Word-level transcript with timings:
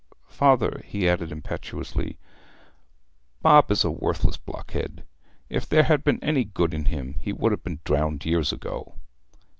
Father,' 0.29 0.81
he 0.83 1.07
added 1.07 1.31
impetuously, 1.31 2.17
'Bob 3.43 3.69
is 3.69 3.83
a 3.83 3.91
worthless 3.91 4.35
blockhead! 4.35 5.05
If 5.47 5.69
there 5.69 5.83
had 5.83 6.03
been 6.03 6.17
any 6.23 6.43
good 6.43 6.73
in 6.73 6.85
him 6.85 7.13
he 7.19 7.31
would 7.31 7.51
have 7.51 7.61
been 7.63 7.81
drowned 7.85 8.25
years 8.25 8.51
ago!' 8.51 8.95